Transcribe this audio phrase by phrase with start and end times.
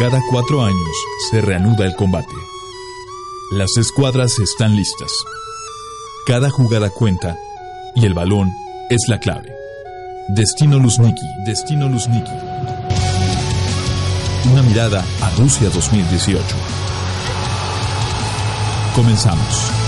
[0.00, 0.96] Cada cuatro años
[1.30, 2.32] se reanuda el combate.
[3.50, 5.12] Las escuadras están listas.
[6.26, 7.36] Cada jugada cuenta
[7.94, 8.50] y el balón
[8.88, 9.52] es la clave.
[10.28, 12.32] Destino Luzniki, Destino Luzniki.
[14.50, 16.46] Una mirada a Rusia 2018.
[18.94, 19.79] Comenzamos.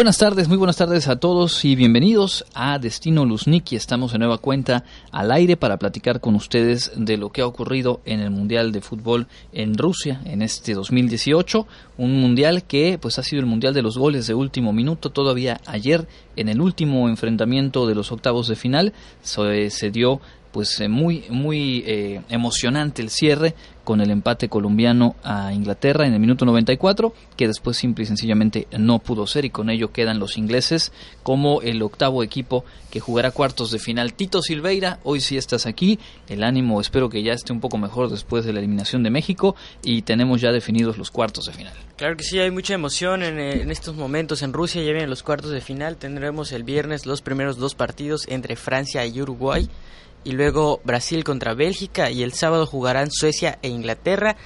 [0.00, 3.76] Buenas tardes, muy buenas tardes a todos y bienvenidos a Destino Luzniki.
[3.76, 4.82] Estamos en nueva cuenta
[5.12, 8.80] al aire para platicar con ustedes de lo que ha ocurrido en el Mundial de
[8.80, 11.66] Fútbol en Rusia en este 2018.
[11.98, 15.10] Un mundial que pues ha sido el mundial de los goles de último minuto.
[15.10, 20.80] Todavía ayer en el último enfrentamiento de los octavos de final se, se dio pues
[20.80, 23.54] eh, muy muy eh, emocionante el cierre
[23.90, 28.68] con el empate colombiano a Inglaterra en el minuto 94 que después simple y sencillamente
[28.78, 30.92] no pudo ser y con ello quedan los ingleses
[31.24, 35.98] como el octavo equipo que jugará cuartos de final Tito Silveira hoy sí estás aquí
[36.28, 39.56] el ánimo espero que ya esté un poco mejor después de la eliminación de México
[39.82, 43.38] y tenemos ya definidos los cuartos de final Claro que sí, hay mucha emoción en,
[43.38, 44.80] en, estos momentos en Rusia.
[44.82, 45.98] Ya vienen los cuartos de final.
[45.98, 49.68] Tendremos el viernes los primeros dos partidos entre Francia y Uruguay
[50.24, 54.36] y luego Brasil contra Bélgica y el sábado jugarán Suecia e Inglaterra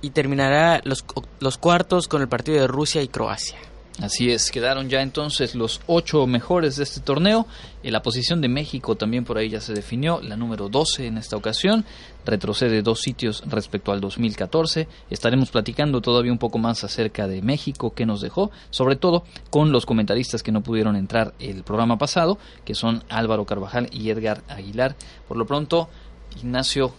[0.00, 1.04] y terminará los,
[1.40, 3.58] los cuartos con el partido de Rusia y Croacia.
[4.00, 7.46] Así es, quedaron ya entonces los ocho mejores de este torneo.
[7.82, 11.18] En la posición de México también por ahí ya se definió, la número 12 en
[11.18, 11.84] esta ocasión,
[12.24, 14.88] retrocede dos sitios respecto al 2014.
[15.10, 19.72] Estaremos platicando todavía un poco más acerca de México, que nos dejó, sobre todo con
[19.72, 24.42] los comentaristas que no pudieron entrar el programa pasado, que son Álvaro Carvajal y Edgar
[24.48, 24.96] Aguilar.
[25.28, 25.90] Por lo pronto,
[26.38, 26.94] Ignacio,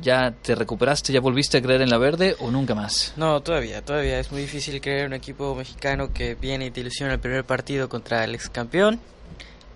[0.00, 1.12] ¿Ya te recuperaste?
[1.12, 3.12] ¿Ya volviste a creer en la verde o nunca más?
[3.16, 4.18] No, todavía, todavía.
[4.18, 7.44] Es muy difícil creer en un equipo mexicano que viene y te ilusiona el primer
[7.44, 9.00] partido contra el ex campeón.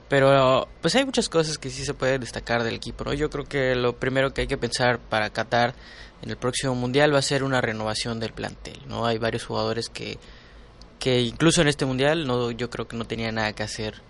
[0.09, 3.05] Pero pues hay muchas cosas que sí se pueden destacar del equipo.
[3.05, 3.12] ¿no?
[3.12, 5.75] Yo creo que lo primero que hay que pensar para Qatar
[6.22, 8.78] en el próximo mundial va a ser una renovación del plantel.
[8.87, 10.19] no Hay varios jugadores que,
[10.99, 14.00] que incluso en este mundial no, yo creo que no tenían nada que hacer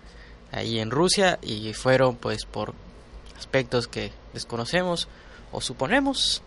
[0.51, 2.73] ahí en Rusia y fueron pues por
[3.37, 5.09] aspectos que desconocemos
[5.51, 6.41] o suponemos,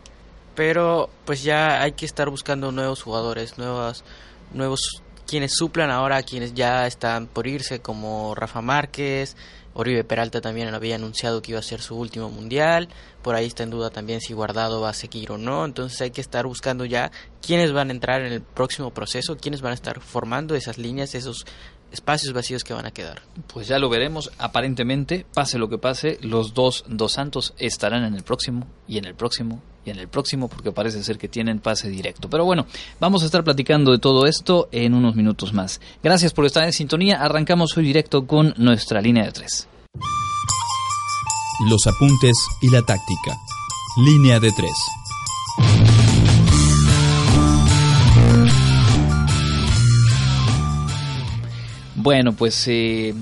[0.55, 4.05] pero pues ya hay que estar buscando nuevos jugadores, nuevas,
[4.53, 9.37] nuevos quienes suplan ahora a quienes ya están por irse, como Rafa Márquez,
[9.75, 12.88] Oribe Peralta también había anunciado que iba a ser su último mundial,
[13.22, 16.11] por ahí está en duda también si Guardado va a seguir o no, entonces hay
[16.11, 19.75] que estar buscando ya quiénes van a entrar en el próximo proceso, quiénes van a
[19.75, 21.47] estar formando esas líneas, esos
[21.92, 23.22] espacios vacíos que van a quedar.
[23.52, 24.30] Pues ya lo veremos.
[24.38, 29.04] Aparentemente, pase lo que pase, los dos dos Santos estarán en el próximo y en
[29.04, 32.28] el próximo y en el próximo porque parece ser que tienen pase directo.
[32.28, 32.66] Pero bueno,
[32.98, 35.80] vamos a estar platicando de todo esto en unos minutos más.
[36.02, 37.22] Gracias por estar en sintonía.
[37.22, 39.68] Arrancamos hoy directo con nuestra línea de tres.
[41.68, 43.36] Los apuntes y la táctica.
[43.98, 45.89] Línea de tres.
[52.03, 53.15] Bueno, pues eh,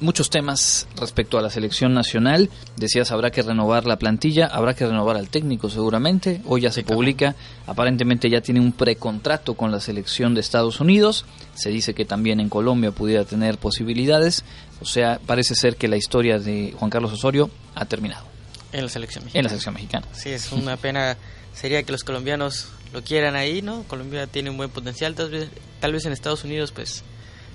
[0.00, 2.50] muchos temas respecto a la selección nacional.
[2.76, 6.42] Decías, habrá que renovar la plantilla, habrá que renovar al técnico seguramente.
[6.44, 7.34] Hoy ya se publica,
[7.66, 11.24] aparentemente ya tiene un precontrato con la selección de Estados Unidos.
[11.54, 14.44] Se dice que también en Colombia pudiera tener posibilidades.
[14.82, 18.26] O sea, parece ser que la historia de Juan Carlos Osorio ha terminado.
[18.70, 19.40] En la selección mexicana.
[19.40, 20.06] En la selección mexicana.
[20.12, 21.16] Sí, es una pena.
[21.54, 23.84] Sería que los colombianos lo quieran ahí, ¿no?
[23.84, 25.14] Colombia tiene un buen potencial.
[25.14, 25.48] Tal vez,
[25.80, 27.02] tal vez en Estados Unidos, pues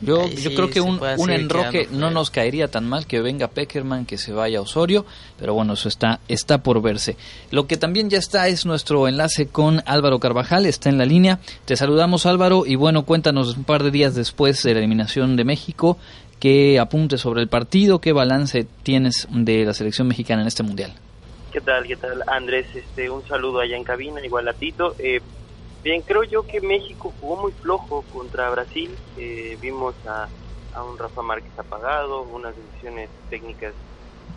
[0.02, 4.06] yo, yo creo que un, un enroque no nos caería tan mal que venga Peckerman,
[4.06, 5.06] que se vaya a Osorio,
[5.40, 7.18] pero bueno, eso está, está por verse.
[7.52, 11.40] Lo que también ya está es nuestro enlace con Álvaro Carvajal, está en la línea.
[11.66, 15.44] Te saludamos Álvaro y bueno, cuéntanos un par de días después de la eliminación de
[15.44, 15.98] México,
[16.40, 20.94] qué apuntes sobre el partido, qué balance tienes de la selección mexicana en este mundial.
[21.52, 22.66] ¿Qué tal, qué tal Andrés?
[22.74, 24.96] Este, un saludo allá en cabina, igual a Tito.
[24.98, 25.20] Eh,
[25.84, 29.00] Bien, creo yo que México jugó muy flojo contra Brasil.
[29.16, 30.30] Eh, vimos a,
[30.74, 33.74] a, un Rafa Márquez apagado, unas decisiones técnicas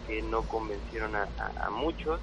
[0.07, 1.29] que no convencieron a,
[1.67, 2.19] a, muchos.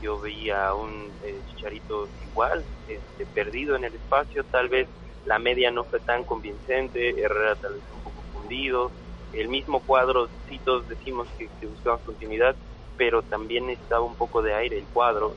[0.00, 4.42] Yo veía a un eh, Chicharito igual, este, perdido en el espacio.
[4.44, 4.88] Tal vez
[5.26, 8.90] la media no fue tan convincente, Herrera tal vez un poco fundido.
[9.32, 10.30] el mismo cuadro,
[10.64, 11.68] todos decimos que, que
[12.04, 12.56] continuidad,
[12.96, 15.36] pero también estaba un poco de aire el cuadro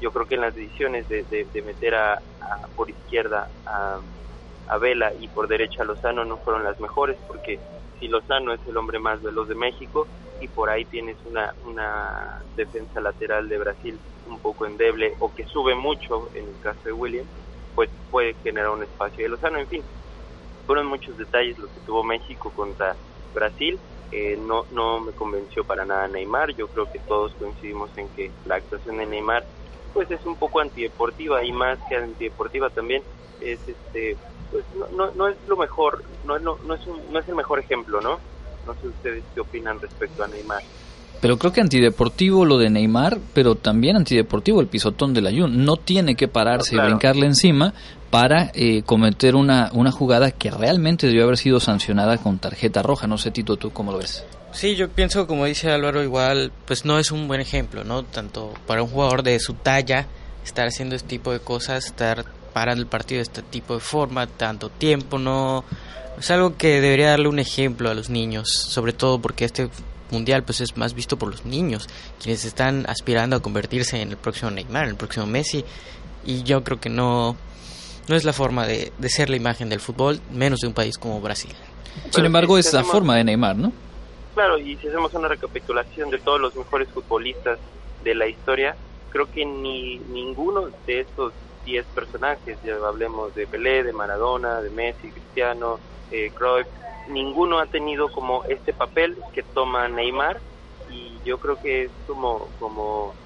[0.00, 2.20] yo creo que en las decisiones de, de, meter a,
[2.76, 4.00] por izquierda a,
[4.68, 7.58] a Vela y por derecha a Lozano no fueron las mejores porque
[7.98, 10.06] si Lozano es el hombre más veloz de México
[10.40, 13.98] y por ahí tienes una, una defensa lateral de Brasil
[14.28, 17.26] un poco endeble o que sube mucho en el caso de William,
[17.74, 19.82] pues puede generar un espacio de Lozano, en fin,
[20.66, 22.94] fueron muchos detalles los que tuvo México contra
[23.34, 23.78] Brasil,
[24.10, 28.30] eh, no, no me convenció para nada Neymar, yo creo que todos coincidimos en que
[28.46, 29.44] la actuación de Neymar
[29.98, 33.02] pues es un poco antideportiva y más que antideportiva también
[33.40, 34.16] es este
[34.48, 34.64] pues
[34.96, 38.20] no, no, es lo mejor, no, no, no, es no es el mejor ejemplo, ¿no?
[38.64, 40.62] No sé ustedes qué opinan respecto a Neymar.
[41.20, 45.64] Pero creo que antideportivo lo de Neymar, pero también antideportivo el pisotón de la Jun.
[45.64, 47.74] No tiene que pararse y brincarle encima
[48.10, 53.08] para eh, cometer una, una jugada que realmente debió haber sido sancionada con tarjeta roja.
[53.08, 54.24] No sé, Tito, ¿tú cómo lo ves?
[54.52, 58.02] Sí, yo pienso, como dice Álvaro, igual, pues no es un buen ejemplo, ¿no?
[58.02, 60.06] Tanto para un jugador de su talla,
[60.44, 64.26] estar haciendo este tipo de cosas, estar parando el partido de este tipo de forma,
[64.26, 65.64] tanto tiempo, no...
[66.18, 69.68] Es algo que debería darle un ejemplo a los niños, sobre todo porque este
[70.10, 71.86] mundial pues es más visto por los niños,
[72.20, 75.64] quienes están aspirando a convertirse en el próximo Neymar, en el próximo Messi,
[76.24, 77.36] y yo creo que no,
[78.08, 80.98] no es la forma de, de ser la imagen del fútbol, menos de un país
[80.98, 81.54] como Brasil.
[82.10, 83.72] Sin embargo, es la forma de Neymar, ¿no?
[84.38, 87.58] Claro, y si hacemos una recapitulación de todos los mejores futbolistas
[88.04, 88.76] de la historia,
[89.08, 94.70] creo que ni ninguno de estos 10 personajes, ya hablemos de Pelé, de Maradona, de
[94.70, 95.80] Messi, Cristiano,
[96.12, 96.68] eh, Cruyff,
[97.08, 100.40] ninguno ha tenido como este papel que toma Neymar
[100.88, 103.16] y yo creo que es como, como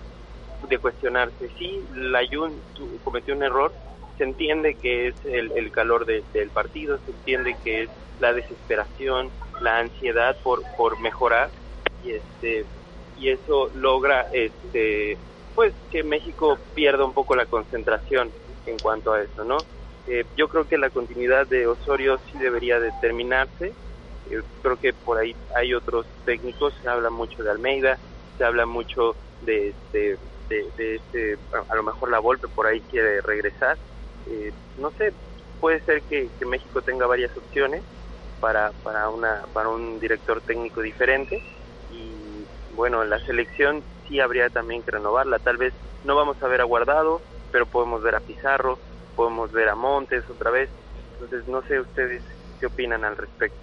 [0.67, 1.51] de cuestionarse.
[1.59, 2.59] Sí, la Jun
[3.05, 3.71] cometió un error,
[4.23, 7.91] se entiende que es el, el calor del partido, se entiende que es
[8.21, 9.31] la desesperación,
[9.61, 11.51] la ansiedad por, por mejorar
[12.05, 12.65] y este
[13.19, 15.19] y eso logra este
[15.57, 18.31] pues que México pierda un poco la concentración
[18.67, 19.57] en cuanto a eso, ¿no?
[20.07, 23.73] Eh, yo creo que la continuidad de Osorio sí debería determinarse.
[24.31, 27.99] Eh, creo que por ahí hay otros técnicos, se habla mucho de Almeida,
[28.39, 30.17] se habla mucho de este,
[30.49, 31.39] de, este
[31.69, 33.77] a, lo mejor la Volpe por ahí quiere regresar.
[34.29, 35.13] Eh, no sé,
[35.61, 37.83] puede ser que, México tenga varias opciones
[38.41, 41.43] para, para, una, para un director técnico diferente
[41.93, 45.39] y bueno, la selección sí habría también que renovarla.
[45.39, 45.73] Tal vez
[46.05, 47.21] no vamos a ver a Guardado,
[47.51, 48.79] pero podemos ver a Pizarro,
[49.15, 50.69] podemos ver a Montes otra vez.
[51.15, 52.23] Entonces, no sé ustedes
[52.59, 53.59] qué opinan al respecto.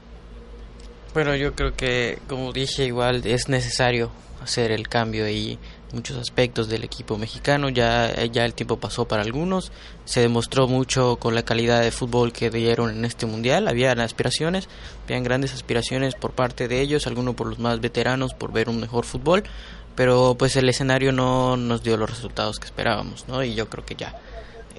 [1.13, 4.11] Bueno, yo creo que, como dije, igual es necesario
[4.41, 5.59] hacer el cambio y
[5.93, 7.69] muchos aspectos del equipo mexicano.
[7.69, 9.71] Ya, ya el tiempo pasó para algunos.
[10.05, 13.67] Se demostró mucho con la calidad de fútbol que dieron en este mundial.
[13.67, 14.67] Habían aspiraciones,
[15.05, 18.79] habían grandes aspiraciones por parte de ellos, algunos por los más veteranos por ver un
[18.79, 19.43] mejor fútbol.
[19.95, 23.43] Pero pues el escenario no nos dio los resultados que esperábamos, ¿no?
[23.43, 24.15] Y yo creo que ya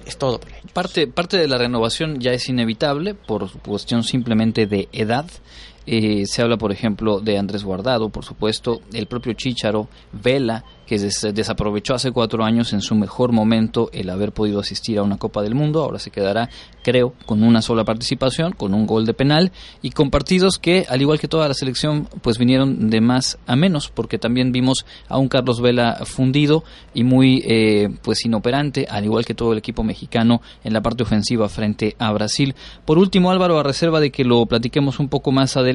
[0.05, 0.39] es todo.
[0.73, 5.25] Parte, parte de la renovación ya es inevitable por cuestión simplemente de edad.
[5.85, 10.97] Eh, se habla, por ejemplo, de Andrés Guardado, por supuesto, el propio Chicharo, Vela, que
[11.31, 15.41] desaprovechó hace cuatro años en su mejor momento el haber podido asistir a una Copa
[15.41, 15.81] del Mundo.
[15.81, 16.49] Ahora se quedará,
[16.83, 21.01] creo, con una sola participación, con un gol de penal y con partidos que, al
[21.01, 25.17] igual que toda la selección, pues vinieron de más a menos, porque también vimos a
[25.17, 29.83] un Carlos Vela fundido y muy eh, pues inoperante, al igual que todo el equipo
[29.83, 32.53] mexicano en la parte ofensiva frente a Brasil.
[32.83, 35.70] Por último, Álvaro, a reserva de que lo platiquemos un poco más adelante,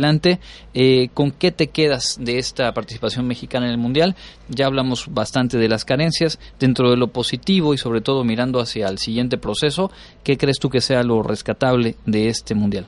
[0.75, 4.15] eh, ¿con qué te quedas de esta participación mexicana en el Mundial?
[4.49, 8.89] Ya hablamos bastante de las carencias dentro de lo positivo y sobre todo mirando hacia
[8.89, 9.91] el siguiente proceso.
[10.25, 12.87] ¿Qué crees tú que sea lo rescatable de este mundial?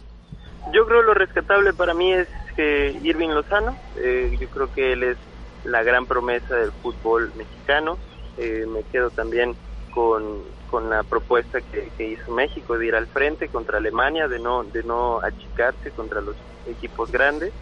[0.72, 5.02] Yo creo lo rescatable para mí es que Irving Lozano, eh, yo creo que él
[5.02, 5.16] es
[5.64, 7.98] la gran promesa del fútbol mexicano.
[8.36, 9.54] Eh, me quedo también
[9.98, 14.62] con, con la propuesta que, hizo México de ir al frente contra Alemania, de no,
[14.62, 16.36] de no achicarse contra los
[16.68, 17.52] equipos grandes.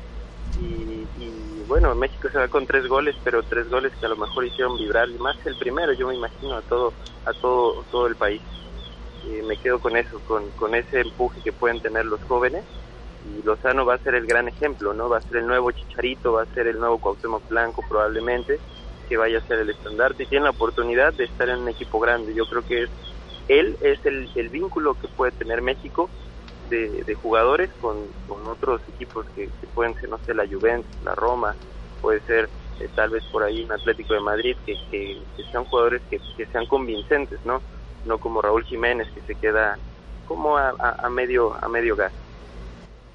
[0.60, 4.16] Y, y bueno, México se va con tres goles, pero tres goles que a lo
[4.16, 6.92] mejor hicieron vibrar, y más el primero, yo me imagino, a todo,
[7.24, 8.42] a todo, todo el país.
[9.24, 12.64] Y me quedo con eso, con, con ese empuje que pueden tener los jóvenes.
[13.24, 15.08] Y Lozano va a ser el gran ejemplo, ¿no?
[15.08, 18.60] Va a ser el nuevo Chicharito, va a ser el nuevo Cuauhtémoc Blanco probablemente,
[19.08, 21.98] que vaya a ser el estandarte y tiene la oportunidad de estar en un equipo
[21.98, 22.34] grande.
[22.34, 22.86] Yo creo que
[23.48, 26.10] él es el, el vínculo que puede tener México
[26.68, 31.54] de, jugadores con, con, otros equipos que, pueden ser, no sé, la Juventus, la Roma,
[32.00, 32.48] puede ser
[32.80, 36.66] eh, tal vez por ahí un Atlético de Madrid, que, que, sean jugadores que, sean
[36.66, 37.62] convincentes, ¿no?
[38.04, 39.78] No como Raúl Jiménez, que se queda
[40.26, 42.12] como a, a, medio, a medio gas.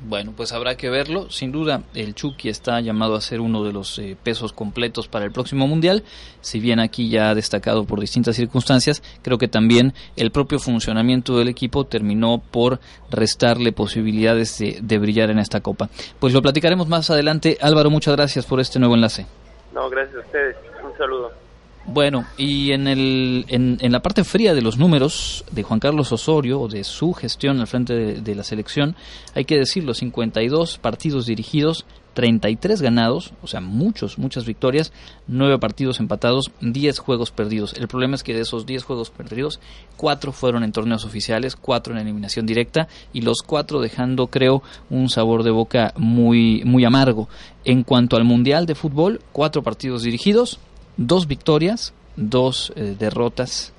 [0.04, 1.30] Bueno, pues habrá que verlo.
[1.30, 5.26] Sin duda, el Chucky está llamado a ser uno de los eh, pesos completos para
[5.26, 6.04] el próximo Mundial.
[6.42, 11.38] Si bien aquí ya ha destacado por distintas circunstancias, creo que también el propio funcionamiento
[11.38, 12.80] del equipo terminó por
[13.12, 15.90] restarle posibilidades de, de brillar en esta Copa.
[16.20, 17.58] Pues lo platicaremos más adelante.
[17.62, 19.28] Álvaro, muchas gracias por este nuevo enlace.
[19.72, 20.56] No, gracias a ustedes.
[20.84, 21.41] Un saludo.
[21.88, 26.12] Bueno, y en, el, en, en, la parte fría de los números de Juan Carlos
[26.12, 28.96] Osorio, o de su gestión al frente de, la selección,
[29.34, 34.94] hay que decirlo, 52 partidos dirigidos, 33 ganados, o sea, muchos, muchas victorias,
[35.28, 37.74] 9 partidos empatados, 10 juegos perdidos.
[37.74, 39.60] El problema es que de esos 10 juegos perdidos,
[39.98, 44.62] 4 fueron en torneos oficiales, 4 en eliminación directa, y los 4 dejando, creo,
[44.92, 47.28] un sabor de boca muy, muy amargo.
[47.66, 50.60] En cuanto al Mundial de Fútbol, 4 partidos dirigidos,
[51.08, 53.74] dos victorias, dos eh, derrotas,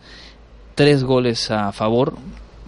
[0.75, 2.17] tres goles a favor,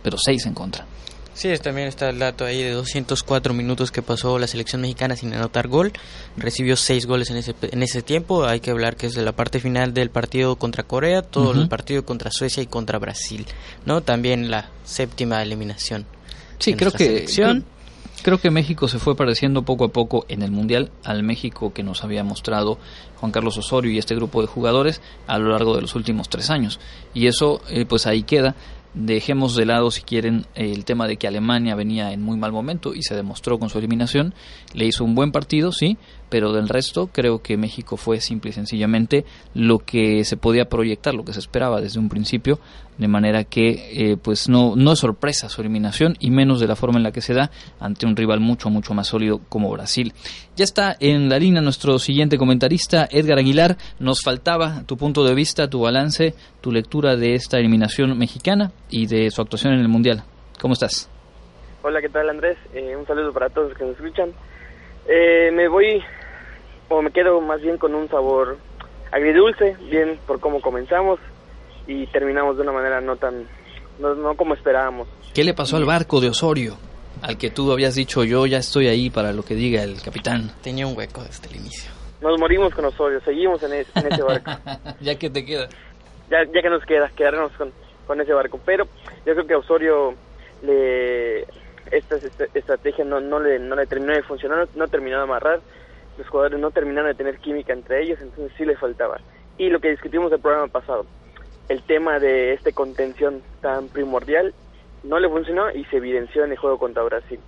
[0.02, 0.87] pero seis en contra.
[1.34, 5.34] Sí, también está el dato ahí de 204 minutos que pasó la selección mexicana sin
[5.34, 5.92] anotar gol.
[6.37, 8.44] Recibió seis goles en ese, en ese tiempo.
[8.44, 11.54] Hay que hablar que es de la parte final del partido contra Corea, todo uh
[11.54, 11.62] -huh.
[11.62, 13.46] el partido contra Suecia y contra Brasil.
[13.84, 16.06] no También la séptima eliminación.
[16.61, 17.26] Sí, creo que.
[18.24, 21.82] Creo que México se fue pareciendo poco a poco en el Mundial al México que
[21.82, 22.78] nos había mostrado
[23.16, 26.48] Juan Carlos Osorio y este grupo de jugadores a lo largo de los últimos tres
[26.48, 26.80] años.
[27.12, 28.56] Y eso, eh, pues ahí queda.
[28.94, 32.94] Dejemos de lado, si quieren, el tema de que Alemania venía en muy mal momento
[32.94, 34.32] y se demostró con su eliminación.
[34.72, 38.52] Le hizo un buen partido, sí, pero del resto creo que México fue simple y
[38.52, 42.58] sencillamente lo que se podía proyectar, lo que se esperaba desde un principio,
[42.98, 46.76] de manera que eh, pues no, no es sorpresa su eliminación y menos de la
[46.76, 47.50] forma en la que se da
[47.80, 50.12] ante un rival mucho, mucho más sólido como Brasil.
[50.56, 53.76] Ya está en la línea nuestro siguiente comentarista, Edgar Aguilar.
[53.98, 59.06] Nos faltaba tu punto de vista, tu balance, tu lectura de esta eliminación mexicana y
[59.06, 60.22] de su actuación en el Mundial.
[60.60, 61.10] ¿Cómo estás?
[61.82, 62.56] Hola, ¿qué tal Andrés?
[62.72, 64.32] Eh, un saludo para todos los que nos escuchan.
[65.06, 66.02] Eh, me voy,
[66.88, 68.58] o me quedo más bien con un sabor
[69.12, 71.20] agridulce, bien por cómo comenzamos
[71.87, 73.46] y terminamos de una manera no tan,
[73.99, 75.06] no, no como esperábamos.
[75.32, 76.76] ¿Qué le pasó al barco de Osorio?
[77.23, 80.50] Al que tú habías dicho, yo ya estoy ahí para lo que diga el capitán.
[80.62, 81.90] Tenía un hueco desde el inicio.
[82.20, 84.50] Nos morimos con Osorio, seguimos en, es, en ese barco.
[85.00, 85.68] ya que te queda.
[86.30, 87.70] Ya, ya que nos queda, quedarnos con,
[88.06, 88.58] con ese barco.
[88.64, 88.87] Pero
[89.25, 90.14] yo creo que a Osorio
[90.62, 91.46] le
[91.90, 95.60] esta, esta estrategia no, no, le, no terminó de funcionar, no, terminó de amarrar,
[96.18, 99.20] los jugadores no terminaron de tener química entre ellos, entonces sí le faltaba.
[99.58, 101.06] Y lo que discutimos el programa pasado,
[101.68, 104.54] el tema de este contención tan primordial
[105.02, 107.38] no le funcionó y se evidenció en el juego contra Brasil.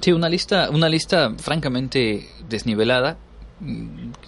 [0.00, 3.16] Sí, una lista, una lista francamente desnivelada,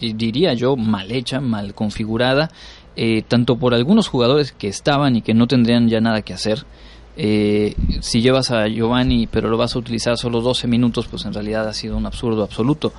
[0.00, 2.50] diría yo mal hecha, mal configurada,
[2.94, 6.61] eh, tanto por algunos jugadores que estaban y que no tendrían ya nada que hacer.
[7.16, 11.32] Eh, si llevas a Giovanni pero lo vas a utilizar solo 12 minutos, pues en
[11.32, 12.92] realidad ha sido un absurdo absoluto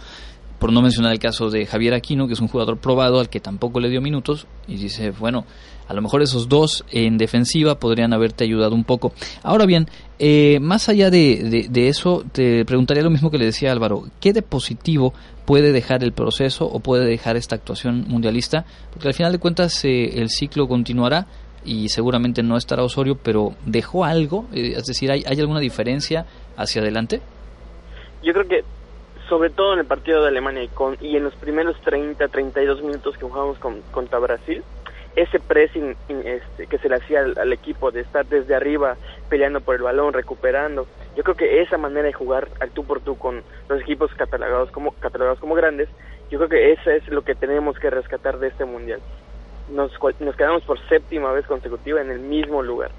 [0.60, 3.40] por no mencionar el caso de Javier Aquino, que es un jugador probado al que
[3.40, 5.46] tampoco le dio minutos, y dice, bueno,
[5.88, 9.14] a lo mejor esos dos en defensiva podrían haberte ayudado un poco.
[9.44, 9.88] Ahora bien,
[10.20, 14.06] eh, más allá de, de, de, eso, te preguntaría lo mismo que le decía Álvaro,
[14.20, 15.14] ¿qué de positivo
[15.46, 18.66] puede dejar el proceso o puede dejar esta actuación mundialista?
[18.92, 21.28] Porque al final de cuentas eh, el ciclo continuará
[21.68, 24.46] y seguramente no estará Osorio, pero ¿dejó algo?
[24.54, 27.22] Eh, es decir, ¿hay, ¿hay alguna diferencia hacia adelante?
[28.24, 28.64] Yo creo que
[29.28, 32.82] sobre todo en el partido de Alemania y, con, y en los primeros 30, 32
[32.82, 34.64] minutos que jugamos con, contra Brasil,
[35.16, 38.96] ese pressing este, que se le hacía al, al, equipo de estar desde arriba
[39.30, 43.02] peleando por el balón, recuperando, yo creo que esa manera de jugar al tú por
[43.02, 45.90] tú con los equipos catalogados como, catalogados como grandes,
[46.30, 49.00] yo creo que eso es lo que tenemos que rescatar de este mundial.
[49.70, 52.92] Nos, nos quedamos por séptima vez consecutiva en el mismo lugar.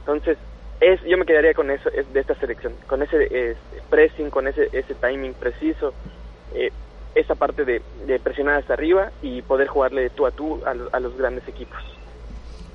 [0.00, 0.38] Entonces,
[0.80, 3.56] es, yo me quedaría con eso es, de esta selección, con ese es,
[3.88, 5.94] pressing, con ese, ese timing preciso,
[6.54, 6.70] eh,
[7.14, 11.00] esa parte de, de, presionar hasta arriba y poder jugarle tú a tú a, a,
[11.00, 11.78] los grandes equipos.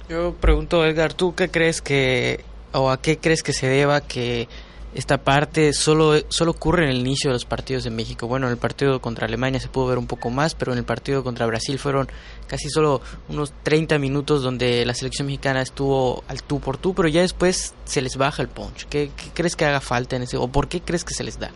[0.09, 2.43] Yo pregunto, Edgar, ¿tú qué crees que,
[2.73, 4.47] o a qué crees que se deba que
[4.93, 8.27] esta parte solo, solo ocurre en el inicio de los partidos de México.
[8.27, 10.83] Bueno, en el partido contra Alemania se pudo ver un poco más, pero en el
[10.83, 12.09] partido contra Brasil fueron
[12.47, 17.07] casi solo unos 30 minutos donde la selección mexicana estuvo al tú por tú, pero
[17.07, 18.85] ya después se les baja el punch.
[18.87, 21.39] ¿Qué, qué crees que haga falta en ese, o por qué crees que se les
[21.39, 21.51] da?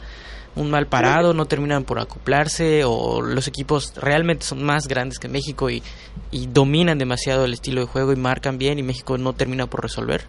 [0.55, 5.27] un mal parado, no terminan por acoplarse o los equipos realmente son más grandes que
[5.27, 5.83] México y,
[6.31, 9.81] y dominan demasiado el estilo de juego y marcan bien y México no termina por
[9.81, 10.25] resolver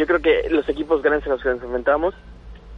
[0.00, 2.14] yo creo que los equipos grandes a los que nos enfrentamos,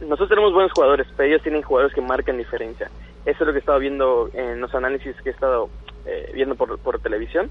[0.01, 2.91] nosotros tenemos buenos jugadores, pero ellos tienen jugadores que marcan diferencia.
[3.25, 5.69] Eso es lo que he estado viendo en los análisis que he estado
[6.05, 7.49] eh, viendo por, televisión.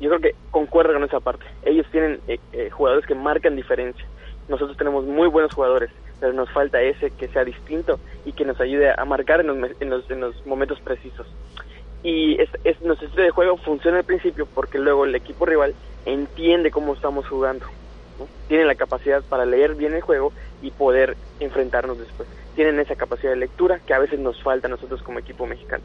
[0.00, 1.44] Yo creo que concuerdo con esa parte.
[1.64, 4.04] Ellos tienen eh, eh, jugadores que marcan diferencia.
[4.48, 8.60] Nosotros tenemos muy buenos jugadores, pero nos falta ese que sea distinto y que nos
[8.60, 11.28] ayude a marcar en los, en los, en los momentos precisos.
[12.02, 12.50] Y es,
[12.82, 15.76] nuestro estilo de juego funciona al principio porque luego el equipo rival
[16.06, 17.66] entiende cómo estamos jugando.
[18.48, 22.28] Tienen la capacidad para leer bien el juego y poder enfrentarnos después.
[22.54, 25.84] Tienen esa capacidad de lectura que a veces nos falta a nosotros como equipo mexicano.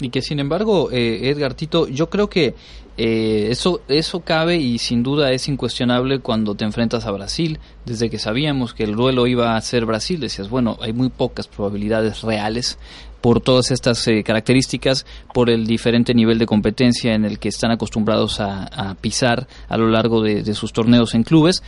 [0.00, 2.54] Y que sin embargo, eh, Edgar Tito, yo creo que
[2.96, 7.60] eh, eso, eso cabe y sin duda es incuestionable cuando te enfrentas a Brasil.
[7.86, 11.46] Desde que sabíamos que el duelo iba a ser Brasil, decías, bueno, hay muy pocas
[11.46, 12.78] probabilidades reales
[13.22, 17.70] por todas estas eh, características, por el diferente nivel de competencia en el que están
[17.70, 21.62] acostumbrados a, pisar a lo largo de sus torneos en clubes.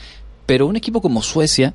[0.47, 1.73] Pero un equipo como Suecia,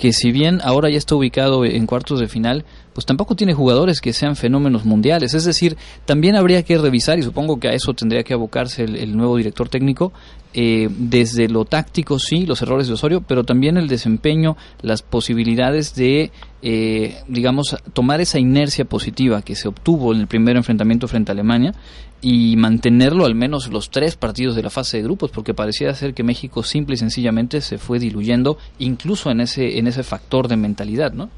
[0.00, 2.64] que si bien ahora ya está ubicado en cuartos de final,
[2.94, 5.34] pues tampoco tiene jugadores que sean fenómenos mundiales.
[5.34, 5.76] Es decir,
[6.06, 9.68] también habría que revisar, y supongo que a eso tendría que abocarse el, nuevo director
[9.68, 10.14] técnico,
[10.54, 15.94] eh, desde lo táctico, sí, los errores de Osorio, pero también el desempeño, las posibilidades
[15.94, 21.30] de, eh, digamos, tomar esa inercia positiva que se obtuvo en el primer enfrentamiento frente
[21.30, 21.74] a Alemania
[22.22, 26.14] y mantenerlo al menos los tres partidos de la fase de grupos, porque parecía ser
[26.14, 30.56] que México simple y sencillamente se fue diluyendo, incluso en ese, en ese factor de
[30.56, 31.30] mentalidad, ¿no?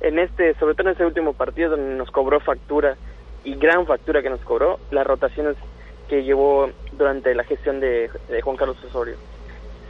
[0.00, 2.96] En este, sobre todo en ese último partido donde nos cobró factura
[3.44, 5.56] y gran factura que nos cobró, las rotaciones
[6.08, 8.10] que llevó durante la gestión de,
[8.42, 9.16] Juan Carlos Osorio.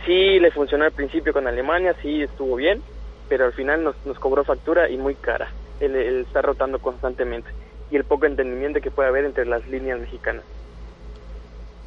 [0.04, 2.82] Sí le funcionó al principio con Alemania, sí estuvo bien,
[3.28, 5.48] pero al final nos, nos cobró factura y muy cara.
[5.78, 7.50] Él, él, está rotando constantemente
[7.90, 10.44] y el poco entendimiento que puede haber entre las líneas mexicanas.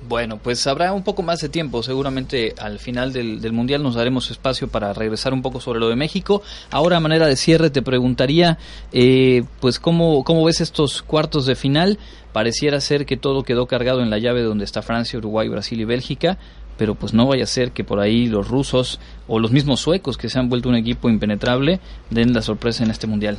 [0.08, 1.82] Bueno, pues habrá un poco más de tiempo.
[1.82, 5.88] Seguramente al final del, del, Mundial nos daremos espacio para regresar un poco sobre lo
[5.88, 6.42] de México.
[6.72, 8.58] Ahora, a manera de cierre, te preguntaría,
[8.92, 12.00] eh, pues, ¿cómo, ¿cómo ves estos cuartos de final?
[12.34, 15.86] Pareciera ser que todo quedó cargado en la llave donde está Francia, Uruguay, Brasil y
[15.86, 16.38] Bélgica,
[16.78, 20.18] pero pues no vaya a ser que por ahí los rusos o los mismos suecos
[20.18, 21.80] que se han vuelto un equipo impenetrable
[22.10, 23.38] den la sorpresa en este Mundial.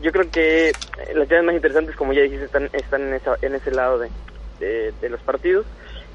[0.00, 0.72] Yo creo que
[1.14, 2.68] las llaves más interesantes, como ya dijiste, están,
[3.02, 5.66] en, esa, en ese lado de, de, los partidos.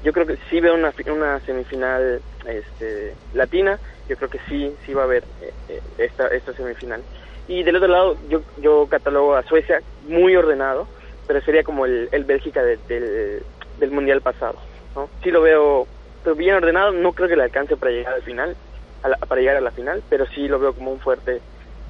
[0.02, 4.92] Yo creo que sí veo una, una semifinal este, latina, yo creo que sí, sí
[4.94, 5.24] va a haber
[5.68, 7.02] eh, esta, esta semifinal.
[7.48, 10.88] Y del otro lado, yo, yo catalogo a Suecia muy ordenado,
[11.26, 13.42] pero sería como el, el Bélgica de, del,
[13.78, 14.58] del Mundial pasado.
[14.94, 15.08] ¿no?
[15.22, 15.86] Sí lo veo
[16.24, 18.56] pero bien ordenado, no creo que le alcance para llegar al final,
[19.02, 21.40] a la, para llegar a la final, pero sí lo veo como un fuerte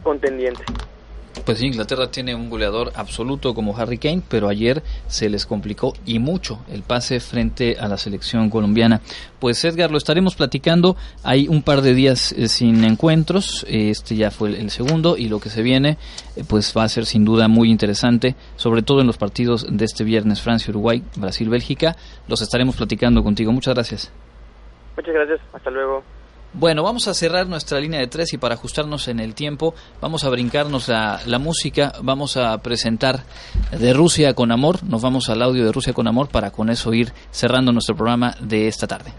[0.02, 0.64] contendiente.
[1.44, 6.18] Pues Inglaterra tiene un goleador absoluto como Harry Kane, pero ayer se les complicó y
[6.18, 9.02] mucho el pase frente a la selección colombiana.
[9.40, 10.96] Pues Edgar, lo estaremos platicando.
[11.22, 15.38] Hay un par de días eh, sin encuentros, este ya fue el segundo y lo
[15.38, 15.98] que se viene
[16.36, 19.84] eh, pues va a ser sin duda muy interesante, sobre todo en los partidos de
[19.84, 21.94] este viernes Francia-Uruguay, Brasil-Bélgica.
[22.26, 23.52] Los estaremos platicando contigo.
[23.52, 24.12] Muchas gracias.
[24.96, 25.40] Muchas gracias.
[25.52, 26.02] Hasta luego.
[26.56, 30.22] Bueno, vamos a cerrar nuestra línea de tres y para ajustarnos en el tiempo vamos
[30.22, 33.24] a brincarnos la, la, música, vamos a presentar
[33.76, 36.94] de Rusia con amor, nos vamos al audio de Rusia con amor para con eso
[36.94, 39.12] ir cerrando nuestro programa de esta tarde.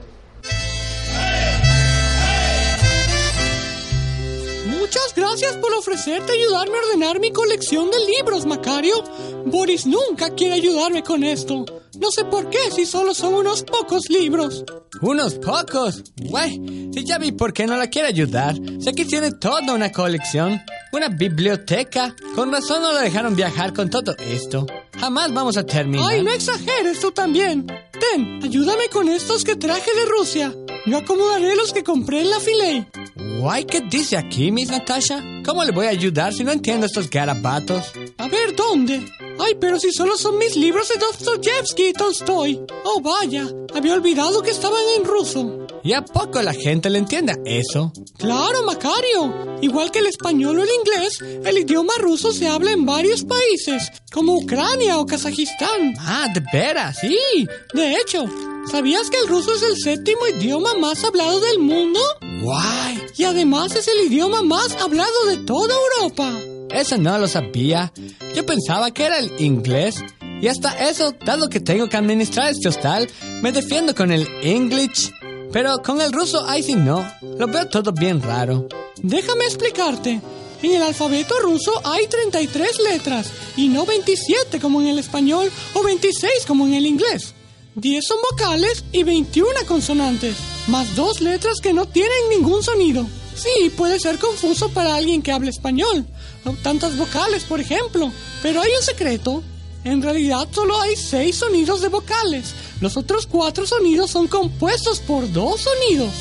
[4.65, 8.95] Muchas gracias por ofrecerte ayudarme a ordenar mi colección de libros, Macario.
[9.45, 11.65] Boris nunca quiere ayudarme con esto.
[11.99, 14.63] No sé por qué si solo son unos pocos libros.
[15.01, 16.03] ¿Unos pocos?
[16.17, 18.55] Güey, si ya vi por qué no la quiere ayudar.
[18.79, 20.61] Sé que tiene toda una colección.
[20.91, 22.15] Una biblioteca.
[22.35, 24.65] Con razón no la dejaron viajar con todo esto.
[24.99, 26.09] Jamás vamos a terminar.
[26.09, 27.65] Ay, no exageres tú también.
[27.67, 30.53] Ten, ayúdame con estos que traje de Rusia.
[30.87, 32.85] Yo acomodaré los que compré en la Filey.
[33.39, 35.23] Guay, ¿qué dice aquí, Miss Natasha?
[35.43, 37.91] ¿Cómo le voy a ayudar si no entiendo estos garabatos?
[38.19, 39.03] A ver, ¿dónde?
[39.39, 42.61] Ay, pero si solo son mis libros de Dostoyevsky y Tolstoy.
[42.83, 45.65] Oh, vaya, había olvidado que estaban en ruso.
[45.83, 47.91] ¿Y a poco la gente le entiende eso?
[48.17, 49.57] Claro, Macario.
[49.61, 53.91] Igual que el español o el inglés, el idioma ruso se habla en varios países,
[54.11, 55.95] como Ucrania o Kazajistán.
[55.99, 56.97] Ah, ¿de veras?
[57.01, 58.25] Sí, de hecho.
[58.69, 61.99] ¿Sabías que el ruso es el séptimo idioma más hablado del mundo?
[62.41, 63.01] ¡Guay!
[63.15, 66.31] Y además es el idioma más hablado de toda Europa.
[66.71, 67.93] Eso no lo sabía.
[68.35, 70.03] Yo pensaba que era el inglés.
[70.41, 73.09] Y hasta eso, dado que tengo que administrar este hostal,
[73.41, 75.11] me defiendo con el English.
[75.53, 77.05] Pero con el ruso, ahí sí no.
[77.37, 78.67] Lo veo todo bien raro.
[78.97, 80.19] Déjame explicarte.
[80.61, 85.83] En el alfabeto ruso hay 33 letras y no 27 como en el español o
[85.83, 87.35] 26 como en el inglés.
[87.75, 93.05] 10 son vocales y 21 consonantes, más dos letras que no tienen ningún sonido.
[93.35, 96.05] Sí, puede ser confuso para alguien que hable español,
[96.63, 99.43] tantas vocales, por ejemplo, pero hay un secreto.
[99.83, 102.53] En realidad solo hay seis sonidos de vocales.
[102.79, 106.13] Los otros cuatro sonidos son compuestos por dos sonidos.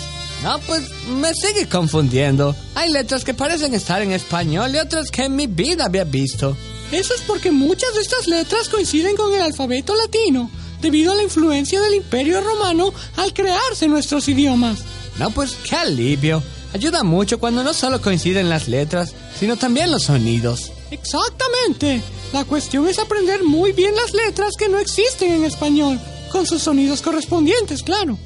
[0.42, 2.54] No, pues me sigue confundiendo.
[2.74, 6.56] Hay letras que parecen estar en español y otras que en mi vida había visto.
[6.90, 11.22] Eso es porque muchas de estas letras coinciden con el alfabeto latino, debido a la
[11.22, 14.80] influencia del Imperio Romano al crearse nuestros idiomas.
[15.18, 16.42] No, pues qué alivio.
[16.72, 20.72] Ayuda mucho cuando no solo coinciden las letras, sino también los sonidos.
[20.90, 22.02] Exactamente.
[22.32, 26.00] La cuestión es aprender muy bien las letras que no existen en español,
[26.32, 28.18] con sus sonidos correspondientes, claro.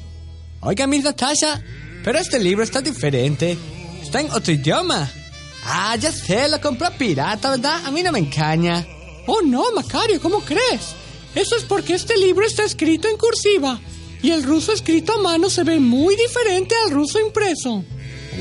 [0.61, 1.61] Oiga, Miss Natasha,
[2.03, 3.57] pero este libro está diferente.
[4.01, 5.09] Está en otro idioma.
[5.65, 7.85] Ah, ya sé, lo compró pirata, ¿verdad?
[7.85, 8.85] A mí no me engaña.
[9.27, 10.95] Oh, no, Macario, ¿cómo crees?
[11.35, 13.79] Eso es porque este libro está escrito en cursiva
[14.21, 17.83] y el ruso escrito a mano se ve muy diferente al ruso impreso.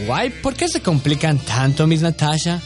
[0.07, 2.61] Guay, ¿por qué se complican tanto, Miss Natasha?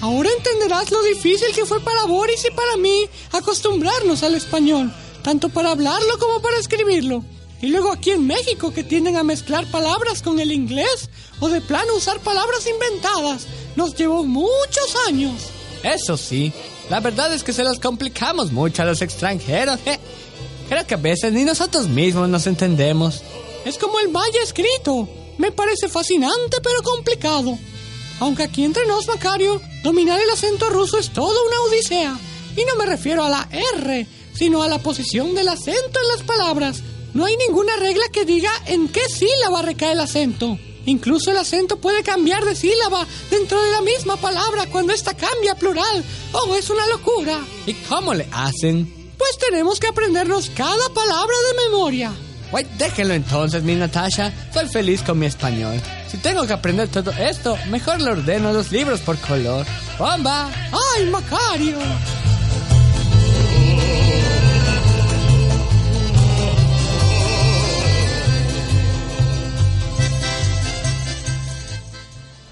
[0.00, 5.50] Ahora entenderás lo difícil que fue para Boris y para mí acostumbrarnos al español, tanto
[5.50, 7.22] para hablarlo como para escribirlo.
[7.60, 11.60] Y luego aquí en México que tienden a mezclar palabras con el inglés o de
[11.60, 13.46] plano usar palabras inventadas.
[13.76, 15.34] Nos llevó muchos años.
[15.82, 16.52] Eso sí,
[16.90, 19.78] la verdad es que se los complicamos mucho a los extranjeros.
[20.68, 23.22] Creo que a veces ni nosotros mismos nos entendemos.
[23.64, 25.08] Es como el maya escrito.
[25.38, 27.56] Me parece fascinante pero complicado.
[28.18, 32.18] Aunque aquí entre nos, Macario, dominar el acento ruso es toda una odisea.
[32.56, 36.22] Y no me refiero a la R, sino a la posición del acento en las
[36.24, 36.82] palabras.
[37.14, 40.58] No hay ninguna regla que diga en qué sílaba recae el acento.
[40.90, 45.52] Incluso el acento puede cambiar de sílaba dentro de la misma palabra cuando ésta cambia
[45.52, 46.04] a plural.
[46.32, 47.38] ¡Oh, es una locura!
[47.64, 48.92] ¿Y cómo le hacen?
[49.16, 52.12] Pues tenemos que aprendernos cada palabra de memoria.
[52.50, 54.32] Güey, déjenlo entonces, mi Natasha.
[54.52, 55.80] Soy feliz con mi español.
[56.10, 59.64] Si tengo que aprender todo esto, mejor le ordeno los libros por color.
[59.96, 60.50] ¡Bomba!
[60.96, 61.78] ¡Ay, Macario!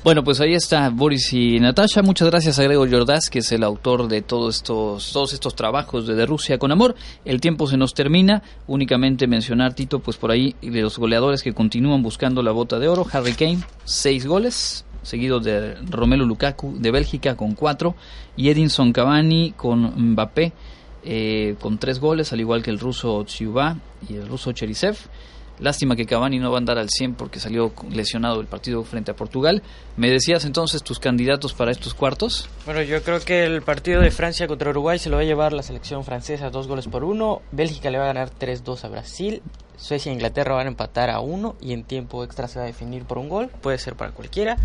[0.09, 2.01] Bueno, pues ahí está Boris y Natasha.
[2.01, 6.07] Muchas gracias a Gregor Jordás, que es el autor de todos estos, todos estos trabajos
[6.07, 6.94] de, Rusia con Amor.
[7.27, 8.42] El tiempo se nos termina.
[8.66, 12.88] Únicamente mencionar, Tito, pues por ahí de los goleadores que continúan buscando la bota de
[12.88, 13.07] oro.
[13.12, 17.94] Harry Kane, seis goles, seguido de Romelu Lukaku de Bélgica con cuatro.
[18.35, 20.55] Y Edinson Cavani con Mbappé
[21.05, 23.77] eh, con tres goles, al igual que el ruso Tsiuba
[24.09, 24.97] y el ruso Cherisev.
[25.61, 29.11] Lástima que Cavani no va a andar al 100 porque salió lesionado el partido frente
[29.11, 29.62] a Portugal.
[29.97, 32.49] ¿Me decías entonces tus candidatos para estos cuartos?
[32.64, 35.53] Bueno, yo creo que el partido de Francia contra Uruguay se lo va a llevar
[35.53, 37.42] la selección francesa dos goles por uno.
[37.53, 39.42] Bélgica le va a ganar 3-2 a Brasil.
[39.77, 42.66] Suecia e Inglaterra van a empatar a uno y en tiempo extra se va a
[42.66, 43.49] definir por un gol.
[43.61, 44.57] Puede ser para cualquiera.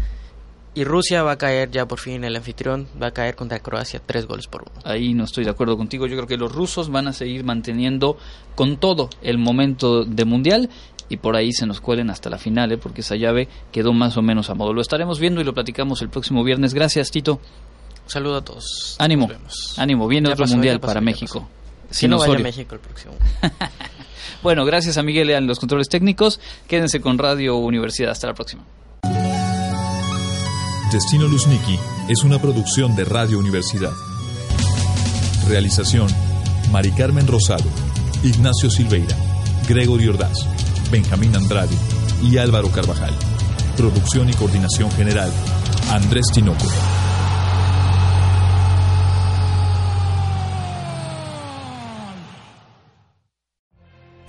[0.76, 4.02] Y Rusia va a caer ya por fin, el anfitrión va a caer contra Croacia
[4.04, 4.72] tres goles por uno.
[4.84, 6.08] Ahí no estoy de acuerdo contigo.
[6.08, 8.18] Yo creo que los rusos van a seguir manteniendo
[8.56, 10.70] con todo el momento de mundial
[11.10, 12.78] y por ahí se nos cuelen hasta la final, ¿eh?
[12.78, 14.74] porque esa llave quedó más o menos a modo.
[14.74, 16.74] Lo estaremos viendo y lo platicamos el próximo viernes.
[16.74, 17.34] Gracias, Tito.
[17.34, 18.96] Un saludo a todos.
[18.98, 19.30] Ánimo,
[19.78, 20.08] ánimo.
[20.08, 21.48] Viene Ya otro pasó, mundial pasó, para México.
[21.92, 22.40] Si no vaya a.
[22.40, 23.14] México el próximo.
[24.42, 26.42] Bueno, gracias a Miguel en los controles técnicos.
[26.68, 28.12] Quédense con Radio Universidad.
[28.12, 28.66] Hasta la próxima.
[30.94, 33.94] Destino Luzniki es una producción de Radio Universidad.
[35.48, 36.08] Realización:
[36.72, 37.68] Mari Carmen Rosado,
[38.24, 39.16] Ignacio Silveira,
[39.68, 40.46] Gregorio Ordaz,
[40.92, 41.76] Benjamín Andrade
[42.22, 43.12] y Álvaro Carvajal.
[43.76, 45.32] Producción y coordinación general:
[45.90, 46.68] Andrés Tinoco.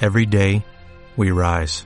[0.01, 0.65] Every day,
[1.19, 1.85] we rise,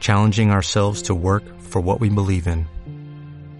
[0.00, 2.66] challenging ourselves to work for what we believe in.